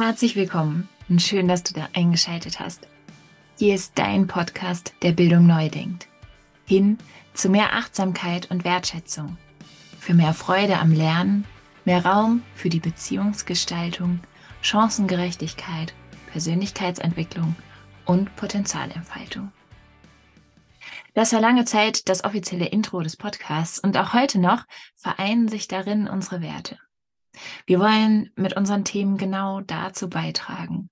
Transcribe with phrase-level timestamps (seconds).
[0.00, 2.86] Herzlich willkommen und schön, dass du da eingeschaltet hast.
[3.58, 6.06] Hier ist dein Podcast, der Bildung neu denkt.
[6.66, 6.98] Hin
[7.34, 9.36] zu mehr Achtsamkeit und Wertschätzung,
[9.98, 11.46] für mehr Freude am Lernen,
[11.84, 14.20] mehr Raum für die Beziehungsgestaltung,
[14.60, 15.92] Chancengerechtigkeit,
[16.30, 17.56] Persönlichkeitsentwicklung
[18.04, 19.50] und Potenzialentfaltung.
[21.14, 24.62] Das war lange Zeit das offizielle Intro des Podcasts und auch heute noch
[24.94, 26.78] vereinen sich darin unsere Werte.
[27.66, 30.90] Wir wollen mit unseren Themen genau dazu beitragen.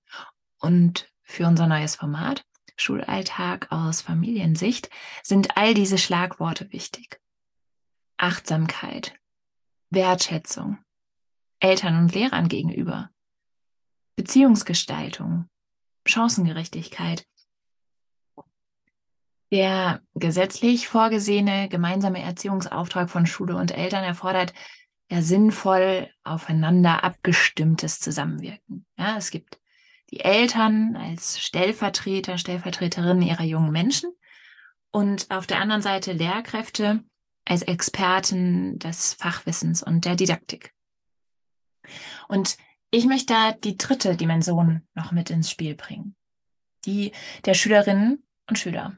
[0.59, 4.89] Und für unser neues Format, Schulalltag aus Familiensicht,
[5.23, 7.19] sind all diese Schlagworte wichtig.
[8.17, 9.13] Achtsamkeit,
[9.89, 10.79] Wertschätzung,
[11.59, 13.09] Eltern und Lehrern gegenüber,
[14.15, 15.49] Beziehungsgestaltung,
[16.05, 17.27] Chancengerechtigkeit.
[19.51, 24.53] Der gesetzlich vorgesehene gemeinsame Erziehungsauftrag von Schule und Eltern erfordert
[25.09, 28.85] ja sinnvoll aufeinander abgestimmtes Zusammenwirken.
[28.97, 29.59] Ja, es gibt
[30.11, 34.11] die Eltern als Stellvertreter, Stellvertreterinnen ihrer jungen Menschen
[34.91, 37.03] und auf der anderen Seite Lehrkräfte
[37.45, 40.73] als Experten des Fachwissens und der Didaktik.
[42.27, 42.57] Und
[42.91, 46.15] ich möchte da die dritte Dimension noch mit ins Spiel bringen.
[46.85, 47.11] Die
[47.45, 48.97] der Schülerinnen und Schüler.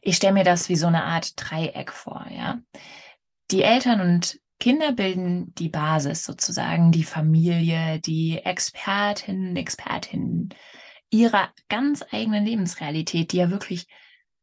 [0.00, 2.60] Ich stelle mir das wie so eine Art Dreieck vor, ja.
[3.50, 10.54] Die Eltern und Kinder bilden die Basis sozusagen, die Familie, die Expertinnen, Expertinnen
[11.10, 13.86] ihrer ganz eigenen Lebensrealität, die ja wirklich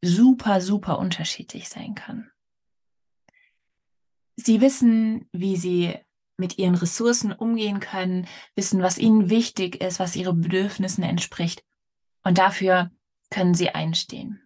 [0.02, 2.32] super, super unterschiedlich sein kann.
[4.38, 5.96] Sie wissen, wie sie
[6.38, 11.64] mit ihren Ressourcen umgehen können, wissen, was ihnen wichtig ist, was ihren Bedürfnissen entspricht.
[12.24, 12.92] Und dafür
[13.30, 14.42] können sie einstehen.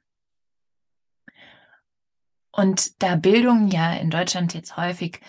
[2.51, 5.19] Und da Bildung ja in Deutschland jetzt häufig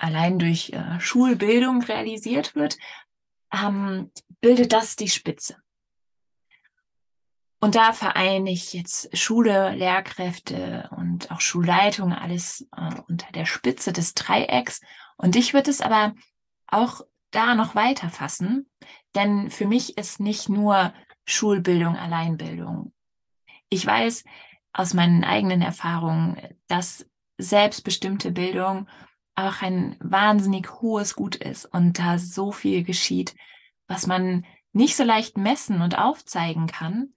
[0.00, 2.76] allein durch äh, Schulbildung realisiert wird,
[3.52, 5.56] ähm, bildet das die Spitze.
[7.62, 13.92] Und da vereine ich jetzt Schule, Lehrkräfte und auch Schulleitung alles äh, unter der Spitze
[13.92, 14.80] des Dreiecks.
[15.16, 16.14] Und ich würde es aber
[16.66, 18.68] auch da noch weiter fassen,
[19.14, 20.94] denn für mich ist nicht nur
[21.26, 22.92] Schulbildung Alleinbildung.
[23.68, 24.24] Ich weiß
[24.72, 27.06] aus meinen eigenen Erfahrungen, dass
[27.38, 28.88] selbstbestimmte Bildung
[29.48, 33.34] auch ein wahnsinnig hohes Gut ist und da so viel geschieht,
[33.86, 37.12] was man nicht so leicht messen und aufzeigen kann,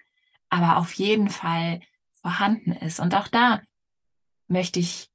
[0.49, 1.81] aber auf jeden Fall
[2.13, 2.99] vorhanden ist.
[2.99, 3.61] Und auch da
[4.47, 5.09] möchte ich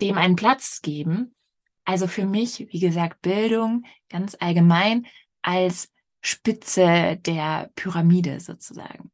[0.00, 1.34] dem einen Platz geben.
[1.84, 5.06] Also für mich, wie gesagt, Bildung ganz allgemein
[5.42, 5.90] als
[6.20, 9.10] Spitze der Pyramide sozusagen.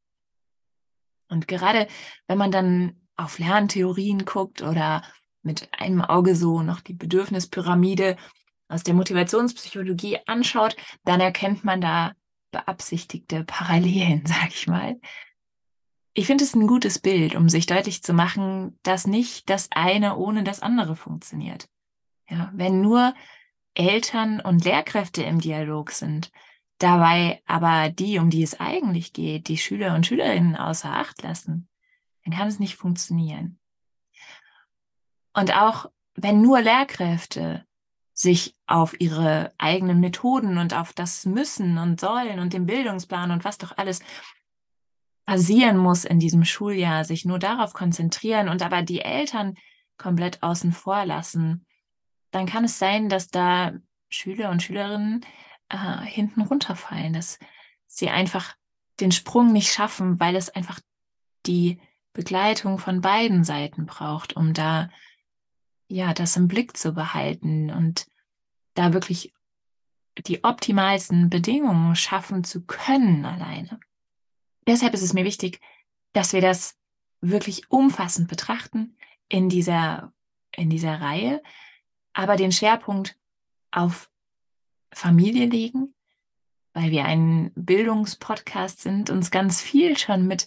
[1.28, 1.86] Und gerade
[2.26, 5.02] wenn man dann auf Lerntheorien guckt oder
[5.44, 8.16] mit einem Auge so noch die Bedürfnispyramide
[8.68, 12.12] aus der Motivationspsychologie anschaut, dann erkennt man da
[12.50, 15.00] beabsichtigte Parallelen, sag ich mal.
[16.14, 20.16] Ich finde es ein gutes Bild, um sich deutlich zu machen, dass nicht das eine
[20.16, 21.68] ohne das andere funktioniert.
[22.28, 23.14] Ja, wenn nur
[23.74, 26.30] Eltern und Lehrkräfte im Dialog sind,
[26.78, 31.68] dabei aber die, um die es eigentlich geht, die Schüler und Schülerinnen außer Acht lassen,
[32.24, 33.58] dann kann es nicht funktionieren.
[35.34, 37.64] Und auch wenn nur Lehrkräfte
[38.12, 43.44] sich auf ihre eigenen Methoden und auf das Müssen und Sollen und den Bildungsplan und
[43.44, 44.00] was doch alles
[45.26, 49.56] passieren muss in diesem Schuljahr, sich nur darauf konzentrieren und aber die Eltern
[49.98, 51.66] komplett außen vor lassen,
[52.30, 53.72] dann kann es sein, dass da
[54.08, 55.24] Schüler und Schülerinnen
[55.68, 57.38] äh, hinten runterfallen, dass
[57.86, 58.54] sie einfach
[59.00, 60.78] den Sprung nicht schaffen, weil es einfach
[61.46, 61.80] die
[62.12, 64.88] Begleitung von beiden Seiten braucht, um da
[65.88, 68.06] ja, das im Blick zu behalten und
[68.74, 69.32] da wirklich
[70.26, 73.80] die optimalsten Bedingungen schaffen zu können alleine.
[74.66, 75.60] Deshalb ist es mir wichtig,
[76.12, 76.76] dass wir das
[77.20, 78.96] wirklich umfassend betrachten
[79.28, 80.12] in dieser,
[80.52, 81.42] in dieser Reihe,
[82.12, 83.18] aber den Schwerpunkt
[83.70, 84.10] auf
[84.92, 85.94] Familie legen,
[86.72, 90.46] weil wir ein Bildungspodcast sind, uns ganz viel schon mit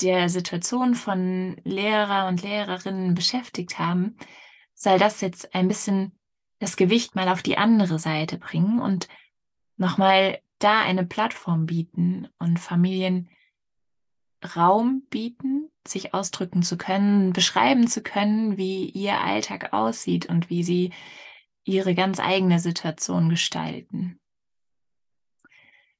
[0.00, 4.16] der Situation von Lehrer und Lehrerinnen beschäftigt haben,
[4.80, 6.18] soll das jetzt ein bisschen
[6.58, 9.08] das Gewicht mal auf die andere Seite bringen und
[9.76, 13.28] nochmal da eine Plattform bieten und Familien
[14.56, 20.64] Raum bieten, sich ausdrücken zu können, beschreiben zu können, wie ihr Alltag aussieht und wie
[20.64, 20.92] sie
[21.64, 24.18] ihre ganz eigene Situation gestalten.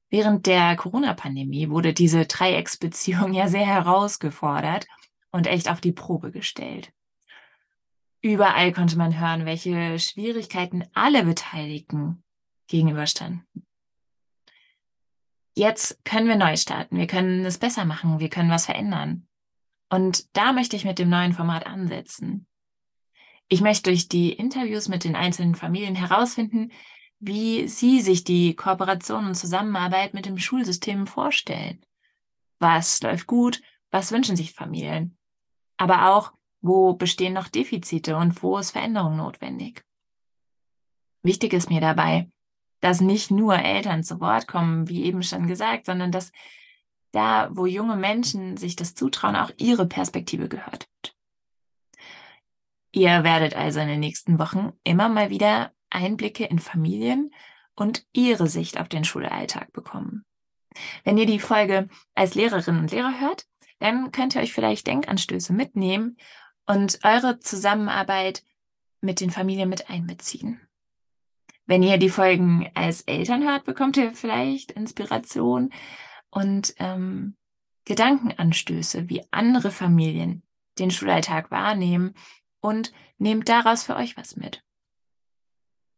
[0.09, 4.87] Während der Corona-Pandemie wurde diese Dreiecksbeziehung ja sehr herausgefordert
[5.31, 6.91] und echt auf die Probe gestellt.
[8.21, 12.23] Überall konnte man hören, welche Schwierigkeiten alle Beteiligten
[12.67, 13.45] gegenüberstanden.
[15.55, 19.27] jetzt können wir neu starten, wir können es besser machen, wir können was verändern.
[19.89, 22.47] Und da möchte ich mit dem neuen Format ansetzen.
[23.49, 26.71] Ich möchte durch die Interviews mit den einzelnen Familien herausfinden,
[27.19, 31.85] wie sie sich die Kooperation und Zusammenarbeit mit dem Schulsystem vorstellen.
[32.59, 35.17] Was läuft gut, was wünschen sich Familien?
[35.75, 36.31] Aber auch,
[36.61, 39.83] wo bestehen noch Defizite und wo ist Veränderung notwendig?
[41.23, 42.29] Wichtig ist mir dabei,
[42.79, 46.31] dass nicht nur Eltern zu Wort kommen, wie eben schon gesagt, sondern dass
[47.11, 51.15] da, wo junge Menschen sich das zutrauen, auch ihre Perspektive gehört wird.
[52.93, 57.31] Ihr werdet also in den nächsten Wochen immer mal wieder Einblicke in Familien
[57.75, 60.25] und ihre Sicht auf den Schulalltag bekommen.
[61.03, 63.45] Wenn ihr die Folge als Lehrerinnen und Lehrer hört,
[63.79, 66.17] dann könnt ihr euch vielleicht Denkanstöße mitnehmen
[66.71, 68.43] und eure Zusammenarbeit
[69.01, 70.61] mit den Familien mit einbeziehen.
[71.65, 75.73] Wenn ihr die Folgen als Eltern hört, bekommt ihr vielleicht Inspiration
[76.29, 77.35] und ähm,
[77.83, 80.43] Gedankenanstöße, wie andere Familien
[80.79, 82.13] den Schulalltag wahrnehmen
[82.61, 84.63] und nehmt daraus für euch was mit.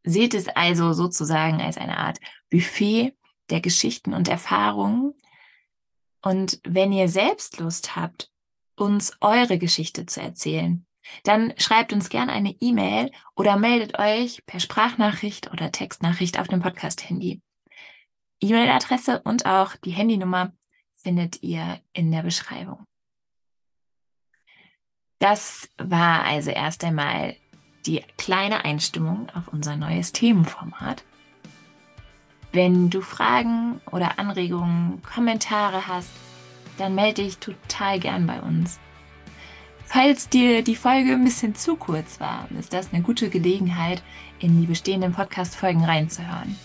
[0.04, 2.18] Seht es also sozusagen als eine Art
[2.50, 3.16] Buffet
[3.52, 5.14] der Geschichten und Erfahrungen.
[6.24, 8.33] Und wenn ihr selbst Lust habt,
[8.76, 10.86] uns eure Geschichte zu erzählen,
[11.24, 16.62] dann schreibt uns gerne eine E-Mail oder meldet euch per Sprachnachricht oder Textnachricht auf dem
[16.62, 17.42] Podcast-Handy.
[18.42, 20.54] E-Mail-Adresse und auch die Handynummer
[20.96, 22.86] findet ihr in der Beschreibung.
[25.20, 27.36] Das war also erst einmal
[27.86, 31.04] die kleine Einstimmung auf unser neues Themenformat.
[32.52, 36.12] Wenn du Fragen oder Anregungen, Kommentare hast,
[36.78, 38.80] dann melde dich total gern bei uns.
[39.86, 44.02] Falls dir die Folge ein bisschen zu kurz war, ist das eine gute Gelegenheit,
[44.40, 46.58] in die bestehenden Podcast-Folgen reinzuhören.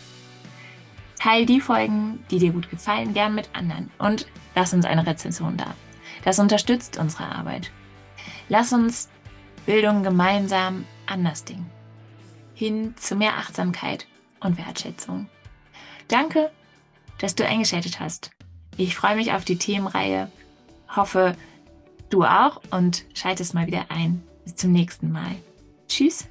[1.18, 5.56] Teil die Folgen, die dir gut gefallen, gern mit anderen und lass uns eine Rezension
[5.56, 5.74] da.
[6.24, 7.70] Das unterstützt unsere Arbeit.
[8.48, 9.08] Lass uns
[9.66, 11.70] Bildung gemeinsam anders dingen.
[12.54, 14.06] Hin zu mehr Achtsamkeit
[14.40, 15.28] und Wertschätzung.
[16.08, 16.50] Danke,
[17.18, 18.30] dass du eingeschaltet hast.
[18.78, 20.30] Ich freue mich auf die Themenreihe,
[20.94, 21.36] hoffe,
[22.10, 24.22] du auch und schaltest mal wieder ein.
[24.44, 25.34] Bis zum nächsten Mal.
[25.88, 26.28] Tschüss.